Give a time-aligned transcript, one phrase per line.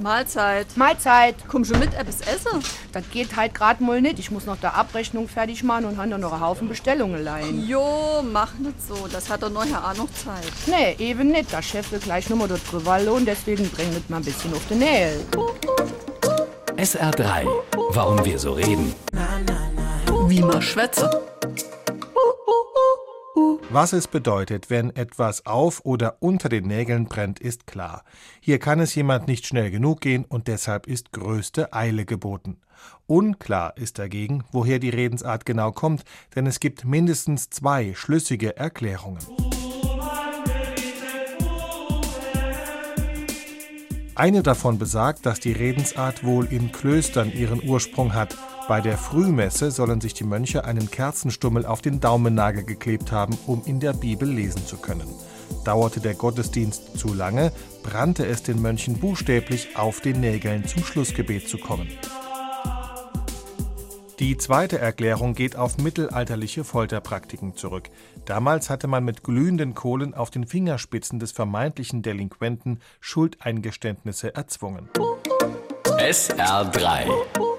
[0.00, 0.66] Mahlzeit.
[0.76, 1.36] Mahlzeit.
[1.48, 2.62] Komm schon mit, etwas essen?
[2.92, 4.18] Das geht halt grad mal nicht.
[4.18, 7.66] Ich muss noch der Abrechnung fertig machen und habe noch einen Haufen Bestellungen leihen.
[7.66, 9.06] Jo, mach nicht so.
[9.12, 10.52] Das hat doch neuer auch noch Zeit.
[10.66, 11.52] Nee, eben nicht.
[11.52, 14.66] Der Chef will gleich nochmal dort drüber lohnen, deswegen bring mit mal ein bisschen auf
[14.68, 15.24] den Nägel.
[16.76, 17.46] SR3.
[17.90, 18.94] Warum wir so reden.
[20.28, 21.10] Wie man schwätze.
[23.72, 28.02] Was es bedeutet, wenn etwas auf oder unter den Nägeln brennt, ist klar.
[28.40, 32.56] Hier kann es jemand nicht schnell genug gehen und deshalb ist größte Eile geboten.
[33.06, 36.02] Unklar ist dagegen, woher die Redensart genau kommt,
[36.34, 39.20] denn es gibt mindestens zwei schlüssige Erklärungen.
[44.20, 48.36] Eine davon besagt, dass die Redensart wohl in Klöstern ihren Ursprung hat.
[48.68, 53.62] Bei der Frühmesse sollen sich die Mönche einen Kerzenstummel auf den Daumennagel geklebt haben, um
[53.64, 55.08] in der Bibel lesen zu können.
[55.64, 57.50] Dauerte der Gottesdienst zu lange,
[57.82, 61.88] brannte es den Mönchen buchstäblich auf den Nägeln zum Schlussgebet zu kommen.
[64.20, 67.88] Die zweite Erklärung geht auf mittelalterliche Folterpraktiken zurück.
[68.26, 74.90] Damals hatte man mit glühenden Kohlen auf den Fingerspitzen des vermeintlichen Delinquenten Schuldeingeständnisse erzwungen.
[75.86, 77.49] SR3.